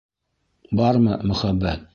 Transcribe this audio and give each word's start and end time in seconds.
Бармы 0.81 1.19
мөхәббәт? 1.33 1.89